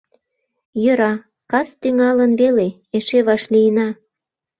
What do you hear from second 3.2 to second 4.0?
вашлийына.